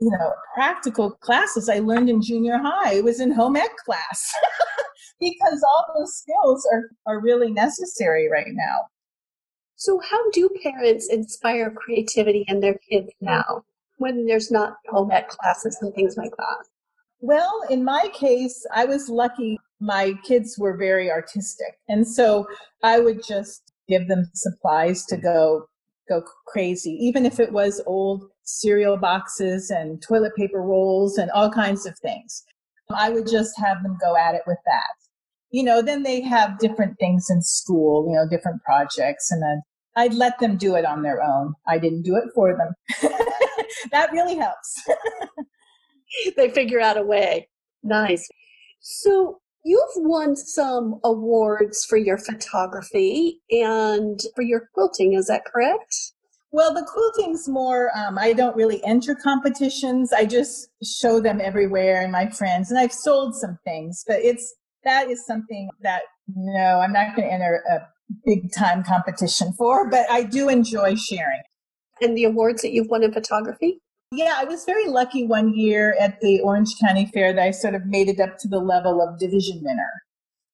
you 0.00 0.10
know, 0.10 0.32
practical 0.54 1.12
classes 1.12 1.68
I 1.68 1.78
learned 1.78 2.10
in 2.10 2.20
junior 2.20 2.58
high. 2.58 3.00
Was 3.00 3.20
in 3.20 3.32
home 3.32 3.56
ec 3.56 3.70
class 3.84 4.32
because 5.20 5.62
all 5.62 5.86
those 5.96 6.18
skills 6.18 6.66
are, 6.72 6.90
are 7.06 7.20
really 7.20 7.50
necessary 7.50 8.28
right 8.30 8.50
now. 8.50 8.88
So, 9.76 10.00
how 10.10 10.30
do 10.30 10.48
parents 10.62 11.08
inspire 11.10 11.70
creativity 11.70 12.44
in 12.48 12.60
their 12.60 12.78
kids 12.90 13.10
now 13.20 13.64
when 13.98 14.26
there's 14.26 14.50
not 14.50 14.76
home 14.88 15.10
ec 15.10 15.28
classes 15.28 15.78
and 15.80 15.94
things 15.94 16.16
like 16.16 16.32
that? 16.36 16.66
Well, 17.26 17.62
in 17.70 17.84
my 17.84 18.10
case, 18.12 18.66
I 18.74 18.84
was 18.84 19.08
lucky. 19.08 19.58
My 19.80 20.12
kids 20.26 20.58
were 20.58 20.76
very 20.76 21.10
artistic. 21.10 21.78
And 21.88 22.06
so 22.06 22.46
I 22.82 23.00
would 23.00 23.24
just 23.26 23.72
give 23.88 24.08
them 24.08 24.28
supplies 24.34 25.06
to 25.06 25.16
go 25.16 25.64
go 26.06 26.22
crazy, 26.46 26.90
even 27.00 27.24
if 27.24 27.40
it 27.40 27.50
was 27.50 27.82
old 27.86 28.24
cereal 28.42 28.98
boxes 28.98 29.70
and 29.70 30.02
toilet 30.02 30.36
paper 30.36 30.60
rolls 30.60 31.16
and 31.16 31.30
all 31.30 31.50
kinds 31.50 31.86
of 31.86 31.98
things. 32.00 32.44
I 32.94 33.08
would 33.08 33.26
just 33.26 33.58
have 33.58 33.82
them 33.82 33.96
go 34.02 34.14
at 34.18 34.34
it 34.34 34.42
with 34.46 34.58
that. 34.66 34.92
You 35.50 35.62
know, 35.62 35.80
then 35.80 36.02
they 36.02 36.20
have 36.20 36.58
different 36.58 36.98
things 37.00 37.28
in 37.30 37.40
school, 37.40 38.06
you 38.06 38.16
know, 38.16 38.28
different 38.28 38.62
projects, 38.64 39.30
and 39.30 39.42
then 39.42 39.62
I'd 39.96 40.12
let 40.12 40.40
them 40.40 40.58
do 40.58 40.74
it 40.74 40.84
on 40.84 41.00
their 41.00 41.22
own. 41.22 41.54
I 41.66 41.78
didn't 41.78 42.02
do 42.02 42.16
it 42.16 42.28
for 42.34 42.54
them. 42.54 43.10
that 43.92 44.12
really 44.12 44.36
helps. 44.36 44.78
they 46.36 46.48
figure 46.50 46.80
out 46.80 46.96
a 46.96 47.02
way. 47.02 47.48
Nice. 47.82 48.28
So 48.80 49.40
you've 49.64 49.80
won 49.96 50.36
some 50.36 51.00
awards 51.04 51.84
for 51.84 51.96
your 51.96 52.18
photography 52.18 53.40
and 53.50 54.20
for 54.34 54.42
your 54.42 54.68
quilting. 54.74 55.14
Is 55.14 55.26
that 55.26 55.44
correct? 55.44 55.94
Well, 56.52 56.72
the 56.72 56.86
quilting's 56.86 57.48
more, 57.48 57.90
um, 57.98 58.16
I 58.16 58.32
don't 58.32 58.54
really 58.54 58.84
enter 58.84 59.16
competitions. 59.16 60.12
I 60.12 60.24
just 60.24 60.68
show 60.84 61.18
them 61.18 61.40
everywhere 61.40 62.02
and 62.02 62.12
my 62.12 62.30
friends, 62.30 62.70
and 62.70 62.78
I've 62.78 62.92
sold 62.92 63.34
some 63.34 63.58
things, 63.64 64.04
but 64.06 64.20
it's, 64.20 64.54
that 64.84 65.10
is 65.10 65.26
something 65.26 65.68
that, 65.82 66.02
no, 66.32 66.78
I'm 66.78 66.92
not 66.92 67.16
going 67.16 67.26
to 67.26 67.34
enter 67.34 67.60
a 67.68 67.80
big 68.24 68.52
time 68.52 68.84
competition 68.84 69.52
for, 69.58 69.90
but 69.90 70.08
I 70.08 70.22
do 70.22 70.48
enjoy 70.48 70.94
sharing. 70.94 71.42
And 72.00 72.16
the 72.16 72.24
awards 72.24 72.62
that 72.62 72.72
you've 72.72 72.88
won 72.88 73.02
in 73.02 73.12
photography? 73.12 73.80
Yeah, 74.12 74.34
I 74.36 74.44
was 74.44 74.64
very 74.64 74.86
lucky 74.86 75.26
one 75.26 75.54
year 75.54 75.96
at 75.98 76.20
the 76.20 76.40
Orange 76.40 76.74
County 76.80 77.10
Fair 77.12 77.32
that 77.32 77.42
I 77.42 77.50
sort 77.50 77.74
of 77.74 77.86
made 77.86 78.08
it 78.08 78.20
up 78.20 78.38
to 78.38 78.48
the 78.48 78.58
level 78.58 79.02
of 79.02 79.18
division 79.18 79.60
winner. 79.62 79.90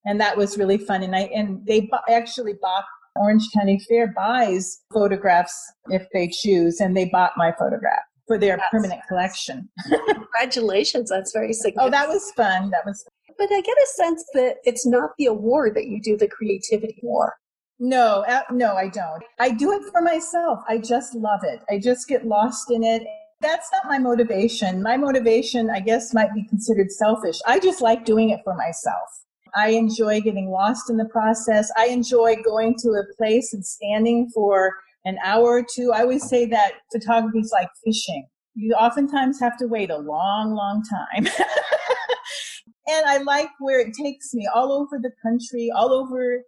And 0.07 0.21
that 0.21 0.37
was 0.37 0.57
really 0.57 0.79
fun. 0.79 1.03
And 1.03 1.15
I, 1.15 1.31
and 1.35 1.65
they 1.67 1.91
actually 2.09 2.55
bought 2.61 2.85
Orange 3.17 3.45
County 3.55 3.81
Fair 3.89 4.13
buys 4.15 4.81
photographs 4.93 5.55
if 5.89 6.07
they 6.13 6.29
choose, 6.29 6.81
and 6.81 6.97
they 6.97 7.07
bought 7.07 7.33
my 7.37 7.53
photograph 7.59 8.03
for 8.27 8.39
their 8.39 8.57
that's 8.57 8.71
permanent 8.71 9.01
collection. 9.09 9.69
Congratulations, 10.07 11.11
that's 11.11 11.33
very 11.33 11.53
significant. 11.53 11.81
Oh, 11.87 11.91
that 11.91 12.09
was 12.09 12.31
fun. 12.33 12.71
That 12.71 12.87
was. 12.87 13.03
Fun. 13.03 13.35
But 13.37 13.55
I 13.55 13.61
get 13.61 13.77
a 13.77 13.87
sense 13.95 14.25
that 14.35 14.57
it's 14.65 14.87
not 14.87 15.11
the 15.19 15.27
award 15.27 15.75
that 15.75 15.87
you 15.87 16.01
do 16.01 16.17
the 16.17 16.29
creativity 16.29 16.99
for. 17.01 17.35
No, 17.79 18.25
uh, 18.29 18.43
no, 18.51 18.75
I 18.75 18.89
don't. 18.89 19.23
I 19.39 19.51
do 19.51 19.73
it 19.73 19.91
for 19.91 20.03
myself. 20.03 20.61
I 20.69 20.77
just 20.79 21.15
love 21.15 21.41
it. 21.43 21.61
I 21.71 21.79
just 21.79 22.07
get 22.07 22.27
lost 22.27 22.71
in 22.71 22.85
it. 22.85 23.03
That's 23.41 23.71
not 23.73 23.87
my 23.87 23.99
motivation. 23.99 24.83
My 24.83 24.99
motivation, 24.99 25.71
I 25.71 25.81
guess, 25.81 26.13
might 26.13 26.35
be 26.35 26.47
considered 26.47 26.91
selfish. 26.91 27.39
I 27.47 27.59
just 27.59 27.81
like 27.81 28.05
doing 28.05 28.31
it 28.31 28.41
for 28.45 28.55
myself. 28.55 29.09
I 29.55 29.71
enjoy 29.71 30.21
getting 30.21 30.51
lost 30.51 30.91
in 30.91 30.99
the 30.99 31.07
process. 31.07 31.71
I 31.77 31.87
enjoy 31.87 32.37
going 32.45 32.77
to 32.81 32.89
a 32.91 33.17
place 33.17 33.55
and 33.55 33.65
standing 33.65 34.29
for 34.35 34.75
an 35.07 35.17
hour 35.25 35.45
or 35.45 35.63
two. 35.63 35.91
I 35.93 36.03
always 36.03 36.29
say 36.29 36.45
that 36.47 36.75
photography 36.93 37.41
is 37.41 37.51
like 37.53 37.69
fishing. 37.85 38.27
You 38.55 38.75
oftentimes 38.75 39.41
have 39.41 39.57
to 39.59 39.67
wait 39.67 39.91
a 39.91 39.97
long, 39.97 40.55
long 40.55 40.83
time. 40.85 41.27
and 42.87 43.07
I 43.07 43.19
like 43.19 43.49
where 43.59 43.81
it 43.81 43.95
takes 43.95 44.35
me 44.35 44.47
all 44.55 44.71
over 44.71 44.99
the 45.01 45.13
country, 45.23 45.71
all 45.75 45.93
over, 45.95 46.43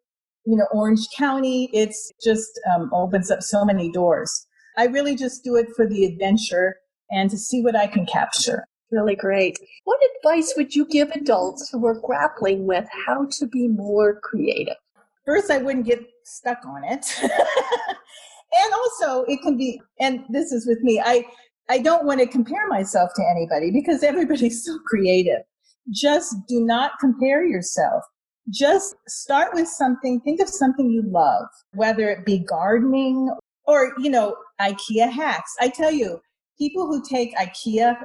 you 0.45 0.57
know, 0.57 0.67
Orange 0.73 1.07
County. 1.17 1.71
It's 1.73 2.13
just 2.23 2.61
um, 2.71 2.91
opens 2.93 3.31
up 3.31 3.43
so 3.43 3.65
many 3.65 3.91
doors. 3.91 4.47
I 4.77 4.87
really 4.87 5.17
just 5.17 5.45
do 5.45 5.57
it 5.57 5.69
for 5.77 5.87
the 5.87 6.05
adventure 6.05 6.77
and 7.11 7.31
to 7.31 7.39
see 7.39 7.63
what 7.63 7.77
I 7.77 7.87
can 7.87 8.07
capture 8.07 8.65
really 8.93 9.17
great. 9.17 9.59
What 9.85 9.99
advice 10.17 10.53
would 10.57 10.77
you 10.77 10.87
give 10.87 11.11
adults 11.11 11.71
who 11.71 11.85
are 11.87 11.99
grappling 11.99 12.67
with 12.67 12.87
how 13.07 13.27
to 13.39 13.47
be 13.47 13.67
more 13.67 14.21
creative? 14.23 14.77
First, 15.25 15.51
I 15.51 15.59
wouldn't 15.59 15.87
get 15.87 16.05
stuck 16.25 16.59
on 16.65 16.85
it. 16.85 17.07
and 17.23 18.73
also, 18.75 19.25
it 19.25 19.41
can 19.43 19.57
be, 19.57 19.81
and 19.99 20.25
this 20.29 20.53
is 20.53 20.67
with 20.67 20.81
me, 20.83 21.01
I, 21.05 21.25
I 21.71 21.79
don't 21.79 22.05
want 22.05 22.21
to 22.21 22.27
compare 22.27 22.69
myself 22.69 23.11
to 23.17 23.23
anybody 23.31 23.71
because 23.73 24.03
everybody's 24.03 24.65
so 24.67 24.79
creative. 24.87 25.43
Just 25.91 26.37
do 26.47 26.61
not 26.61 26.93
compare 27.01 27.45
yourself. 27.45 28.05
Just 28.51 28.95
start 29.09 29.55
with 29.55 29.69
something, 29.69 30.21
think 30.21 30.41
of 30.41 30.49
something 30.49 30.91
you 30.91 31.03
love, 31.07 31.47
whether 31.75 32.11
it 32.11 32.27
be 32.27 32.41
gardening 32.41 33.31
or, 33.67 33.93
you 33.99 34.11
know, 34.11 34.37
IKEA 34.63 35.11
hacks. 35.11 35.55
I 35.61 35.69
tell 35.69 35.93
you, 35.93 36.21
people 36.59 36.87
who 36.87 37.03
take 37.09 37.35
IKEA 37.37 37.97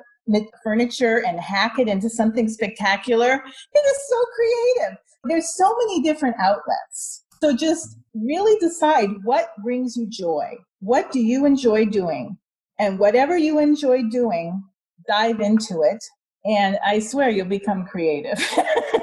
furniture 0.63 1.24
and 1.26 1.39
hack 1.39 1.80
it 1.80 1.88
into 1.88 2.10
something 2.10 2.50
spectacular. 2.50 3.34
It 3.74 3.80
is 3.80 4.10
so 4.10 4.26
creative. 4.36 4.98
There's 5.24 5.56
so 5.56 5.76
many 5.80 6.02
different 6.02 6.36
outlets. 6.39 7.24
So 7.41 7.56
just 7.56 7.98
really 8.13 8.58
decide 8.60 9.10
what 9.24 9.50
brings 9.63 9.96
you 9.96 10.08
joy. 10.08 10.58
What 10.80 11.12
do 11.12 11.20
you 11.20 11.46
enjoy 11.46 11.86
doing? 11.86 12.38
And 12.80 13.00
whatever 13.00 13.38
you 13.38 13.60
enjoy 13.60 14.04
doing, 14.10 14.62
dive 15.08 15.39
into 15.39 15.82
it. 15.82 16.04
And 16.46 16.78
I 16.86 17.00
swear 17.00 17.30
you'll 17.30 17.48
become 17.48 17.86
creative. 17.86 18.39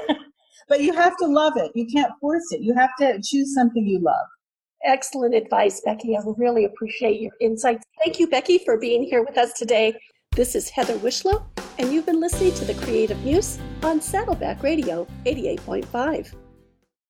but 0.67 0.81
you 0.81 0.93
have 0.93 1.17
to 1.17 1.27
love 1.27 1.53
it. 1.57 1.71
You 1.75 1.85
can't 1.85 2.11
force 2.19 2.51
it. 2.51 2.61
You 2.61 2.73
have 2.75 2.91
to 2.99 3.21
choose 3.23 3.53
something 3.53 3.85
you 3.85 3.99
love. 3.99 4.27
Excellent 4.85 5.33
advice, 5.33 5.81
Becky. 5.83 6.15
I 6.15 6.21
really 6.37 6.65
appreciate 6.65 7.19
your 7.19 7.33
insights. 7.41 7.83
Thank 8.03 8.19
you, 8.19 8.27
Becky, 8.27 8.59
for 8.59 8.77
being 8.77 9.03
here 9.03 9.23
with 9.23 9.37
us 9.37 9.53
today. 9.53 9.97
This 10.35 10.53
is 10.53 10.69
Heather 10.69 10.97
Wishlow, 10.99 11.43
and 11.79 11.91
you've 11.91 12.05
been 12.05 12.19
listening 12.19 12.53
to 12.53 12.65
The 12.65 12.75
Creative 12.75 13.17
Muse 13.23 13.57
on 13.81 13.99
Saddleback 13.99 14.61
Radio 14.61 15.07
88.5. 15.25 16.44